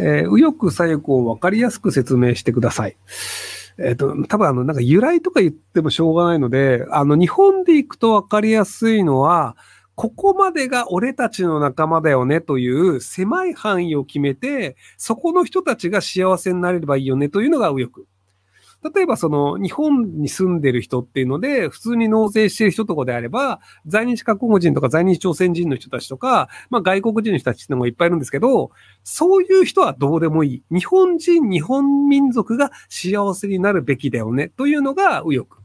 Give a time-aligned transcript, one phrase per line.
[0.00, 2.96] えー、右翼左翼を分かりやすく説明してください。
[3.78, 9.56] えっ、ー、と、多分あの、なんか由来とか言ってもしょうがないので、あの、日本で行くと分かりやすいのは、
[9.94, 18.15] ここまでが俺たちの仲間だよねという狭い範囲を決めて、そこの人たちが幸せになれればいいよねというのが右翼。
[18.94, 28.70] 例えばその日本に住んでる人っていうので、普通に納税してる人とかであれば、在日韓国人とか在日朝鮮人の人たちとか、まあ外国人の人たちっていうのもいっぱいいるんですけど、
[29.04, 30.62] そういう人はどうでもいい。
[30.70, 35.56] 日本人、日本民族が幸せになるべきだよねというのが右翼。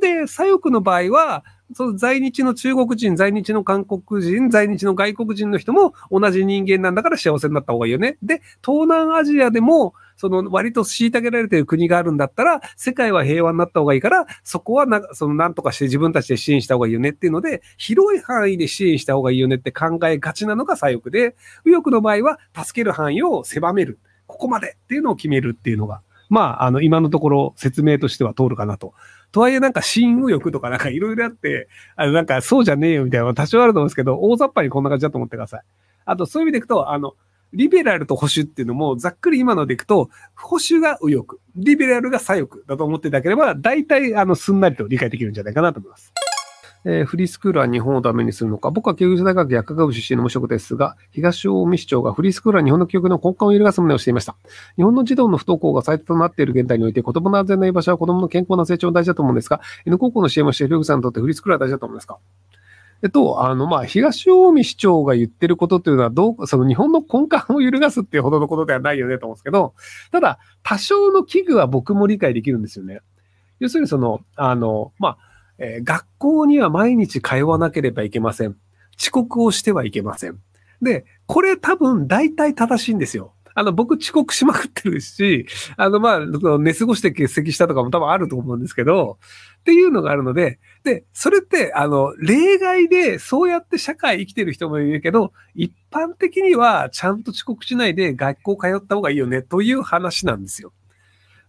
[0.00, 1.44] で、左翼の場合は、
[1.74, 8.18] その在日の中国人、在日の韓国人、在日の外国人の人も同じ人間なんだから幸せになった方がいいよね。
[8.22, 21.34] で、東南アジアでも、その割と虐げられてる国があるんだったら、世界は平和になった方がいいから、そこはな、その何とかして自分たちで支援した方がいいよねっていうので、広い範囲で支援した方がいいよねって考えがちなのが左翼で、
[21.64, 23.98] 右翼の場合は助ける範囲を狭める。
[24.26, 28.94] ここまでっていうのを決めるっていうのが、まあ、あの、今のところ説明としては通るかなと。
[29.32, 35.60] とはいえなんか新右翼とかなんかいろいろあって、あのなんかそうじゃねえよみたいなのは多少あると思うんですけど、大雑把にこんな感じだと思ってください。
[36.06, 37.16] あとそういう意味でいくと、あの、
[37.52, 46.14] リベラルと保守っていうのも、ざっくり今のでいくと、保守が右翼、リベラルが左翼だと思っていただければ、大体、あの、すんなりと理解できるんじゃないかなと思います。
[46.84, 48.70] えー、フリースクールは日本をダメにするのか。
[48.70, 54.36] 僕は教育大学薬学部出身の無職ですが、東近江市長がフリースクールは日本の教育の根幹を揺るがす旨をしていました。
[54.76, 62.18] 日本の児童の不登校が最多となっている現代において、子供の安全な居場所は子供の健康な成長が大事だと思うんですが、N 高校の支援をしているフさんにとってフリースクールは大事だと思うんですか
[63.04, 69.74] えっと、あの、まあ、東近江市長が言ってることっていうのは、どう、その日本の根幹を揺るがすっていうほどのことではないよねと思うんですけど、
[70.12, 73.00] ただ、多少の危惧は僕も理解できるんですよね。
[73.58, 75.31] 要するにその、あの、まあ、
[75.62, 78.56] えー、学校には毎日通わなければいけません。
[79.00, 80.38] 遅刻をしてはいけません。
[80.82, 83.32] で、これ多分大体正しいんですよ。
[83.54, 85.46] あの、僕遅刻しまくってるし、
[85.76, 86.20] あの、まあ、
[86.58, 89.18] 寝過ごして欠席したとかも多分あると思うんですけど、
[89.60, 100.72] っていうのがあるので、で、それって、あの、例外でそうやって社会生きてる人もいるけど、一般的にはちゃんと遅刻しないで学校通った方がいいよね、という話なんですよ。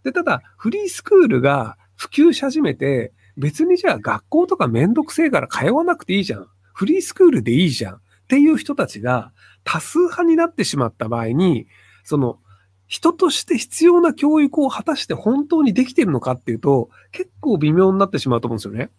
[0.04, 6.46] で、ただ、フリースクールが普及し始めて、別にじゃあ学校とかめんどくせえから通わなくていいじゃん。
[6.72, 7.94] フリースクールでいいじゃん。
[7.94, 9.32] っていう人たちが
[9.64, 11.66] 多数派になってしまった場合に、
[12.04, 12.38] その、
[12.86, 18.90] 人として必要な教育を果たして本当にできてるのかっていうと、結構微妙になってしまうと思うんですよね。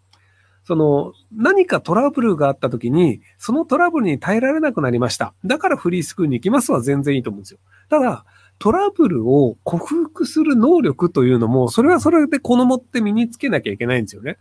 [0.64, 5.32] その、何かトラブルがあった時に、そのトラブルに耐えられなくなりました。
[5.44, 7.60] だからフリースクールに行きますは全然いいと思うんですよ。
[7.88, 8.24] ただ、
[8.58, 14.38] トラブルを克服する能力というのも、それはそれで好もって身につけなきゃいけないんですよね。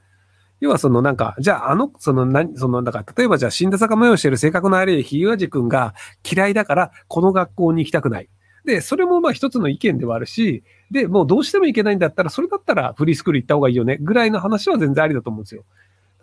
[0.62, 5.94] 要はそのなんか、じゃああの、その何、その、だから例えばじゃあ死んだ坂模様してる性格の悪いひいわじ君が
[6.30, 8.30] 嫌いだからこの学校に行きたくない。
[8.64, 15.66] で、それもまあ一つの意見ではあるし、で、もうどうしてもいけないんだったら、それだったらフリースクール行った方がいいよね、ぐらいの話は全然ありだと思うんですよ。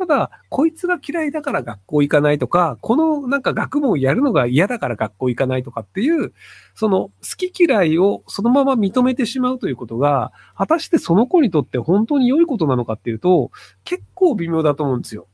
[0.02, 6.32] ただ、こいつが嫌いだから学校行かないとか、このなんか学問をやるのが嫌だから学校行かないとかっていう、
[6.74, 13.52] その好き嫌いをそのまま認めてしまうということが、果たしてその子にとって本当に良いことなのかっていうと、
[13.84, 15.28] 結構微妙だと思うんですよ。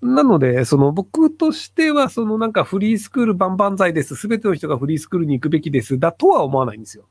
[0.00, 4.14] なので、その僕としては、そのなんかフリースクール万々歳です。
[4.14, 5.98] すべての人がフリースクールに行くべきです。
[5.98, 7.08] だとは思わないんですよ。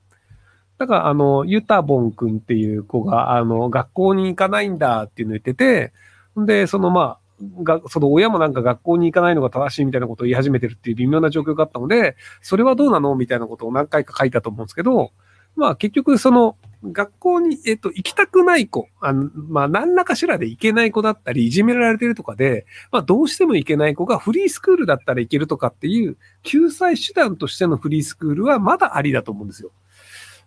[0.78, 5.91] だから、あの、ユタボン君っていう子が、あの、学校に行かないんだっていうのを言ってて、
[6.38, 7.19] で、そのまあ、
[7.63, 15.12] が、その親もなんか学校に行かないのが正しいみたいなことを言い始めてるっていう微妙な状況があったので、それはどうなのみたいなことを何回か書いたと思うんですけど、
[15.56, 29.72] まあ結局その学校に、えっと、行きたくない子、あのまあ何らかしらで行けない子だったり、いじめられてるとかで、まあどうしても行けない子がフリースクールだったら行けるとかっていう救済手段としてのフリースクールはまだありだと思うんですよ。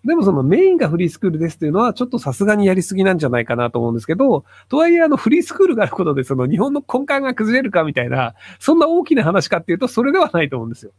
[0.05, 10.93] でもそのメインがフリースクールですっていうのはちょっとさすがにやりすぎなんじゃないかなと思うんですけど、とはいえあのフリースクールがあることでその日本の根幹が崩れるかみたいな、そんな大きな話かっていうとそれではないと思うんですよ。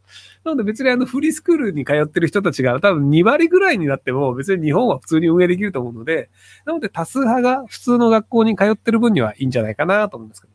[0.44, 6.28] なので別にあのフリースクールに通ってる人たちが多分2割ぐらいになっても別に日本は普通に運営できると思うので、
[6.66, 10.49] なので多数派が普通の学校に通ってる分にはいいんじゃないかなと思うんですけど。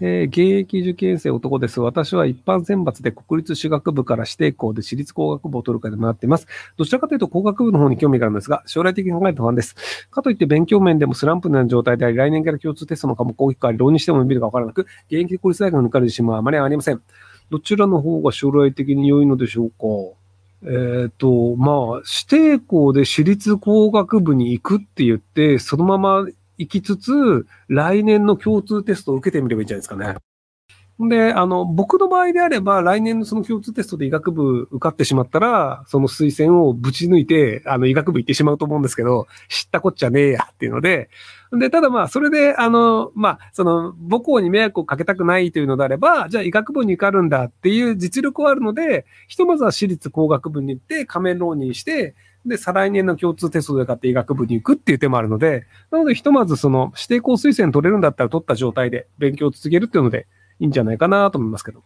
[0.00, 1.80] えー、現役受験生男です。
[1.80, 6.46] 私は一般選抜で国立私学部から指定校で私立工学部を取るかで回っています。
[6.76, 9.74] どちらかというと工学部の方に興味があるんですが、将来的に考えると不安です。
[10.10, 17.00] かといって勉強面でもスランプのような状態であり、来年から共通テストの科目を大きくあり、浪人しても見るかわからなく、現役国立大学に受かる自信はあまりありません。
[17.48, 19.86] どちらの方が将来的に良いのでしょうか？
[20.62, 26.26] えっ、ー、と、まあ、指定校で私立工学部に行くって言って、そのまま
[26.58, 30.16] 行きつつ、来年の共通テストを受けてみればいいんじゃないですかね。
[30.98, 41.10] で、あの、僕の場合であれば、来年のその共通テストで医学部受かってしまったら、その推薦をぶち抜いて、あの、医学部行ってしまうと思うんですけど、知ったこっちゃねえやっていうので、
[41.52, 52.14] で、ただまあ、それで、あの、まあ、その、母校に迷惑をかけたくないというのであれば、じゃあ医学部に受かるんだっていう実力はあるので、ひとまずは私立工学部に行って仮面浪人して、
[52.46, 60.26] で、再来年の共通テストで買って医学部に行くっていう手もあるので、なので、ひとまずその指定校推薦取れるんだったら取った状態で勉強を続けるっていうので、
[60.60, 61.82] いいんじゃないかなと思いますけど。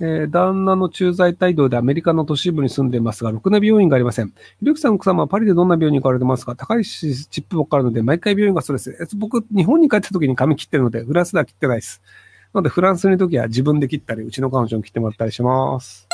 [0.00, 4.28] えー、旦那の駐在帯同でアメリカの都市部に住んでますが、ろくな病院がありません。
[4.28, 4.32] ひ
[4.62, 6.56] ろきさん奥様はパリでどんな病院に行かれてますか？
[6.56, 8.96] 高いしチップばっかあるので、毎回病院がストレス。
[9.16, 12.02] 僕、日本に帰った時に髪切ってるので、フランスでは切ってないです。
[12.52, 16.08] なので、フランスにいる時は自分で切ったり、うちの彼女に切ってもらったりします。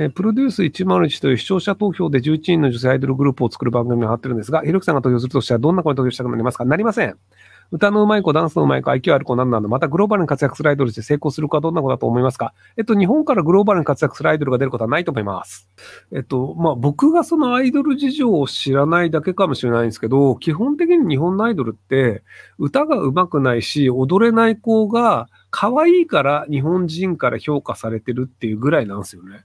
[0.00, 7.16] えプロデュース101という視聴者投票で11人の女性アイドルグループを作る番組があってるんですが、ひろきさんが投票するとしたらどんな子に投票したくなりますかなりません。
[7.72, 15.68] 歌の上手い子、ダンスの上手い子、IQ ある子なんなのまたグローバルに活躍するアイドルして成功する子はどんな子だと思いますかえっと、日本からグローバルに活躍するアイドルが出ることはないと思います。
[16.14, 22.22] えっと、まあ、僕がそのアイドル事情を知らないだけかもしれないんですけど、基本的に日本のアイドルって、
[22.58, 29.44] 歌が上手くないし、踊れない子が可愛いから日本人から評価されてるっていうぐらいなんですよね。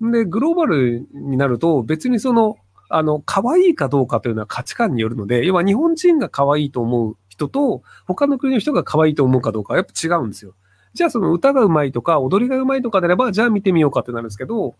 [0.00, 2.56] で、グローバルになると別にその、
[2.90, 10.54] あの、可愛いかどうかというのは価値観によるので、要は日本人が可愛いと思う人と、他の国の人が可愛いと思うかどうかはやっぱ違うんですよ。
[10.94, 14.76] じゃあその歌が上手いとか踊りが上手いとかであれば、じゃあ見てみようかってなるんですけど、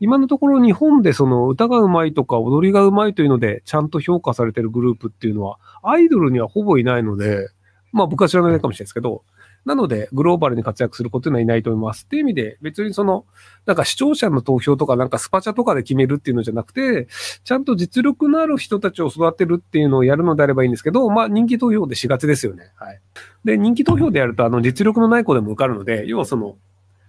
[0.00, 7.48] 今のところ日本でその歌が上手いとか踊りが上手いというので、ちゃんと評価されてるグループっていうのは、アイドルにはほぼいないので、
[7.92, 9.22] まあ僕は知らないかもしれないですけど、
[9.64, 12.04] なので、グローバルに活躍することにはいないと思います。
[12.04, 13.24] っていう意味で、別にその、
[13.64, 17.06] なんか視聴者の投票とか、なんかスパチャとかで決めるっていうのじゃなくて、
[17.44, 22.72] ちゃんと実力のある人たちを育てるっていうのをやるのであればいいんですけど、まあ人気投票でしがちですよね。
[22.76, 23.00] はい。
[23.44, 26.56] で、人気投票でやると、あの、実力のない子でも受かるので、要はその、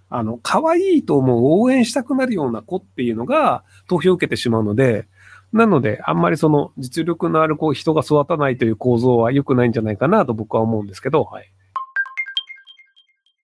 [0.09, 5.07] あの、可愛いと思う、応援したくなるような子っていうのが投票を受けてしまうので、
[5.53, 11.51] なので、あんまりその実力のある子、人が育たないという構造は良くないんじゃないかなと僕は思うんですけど、はい。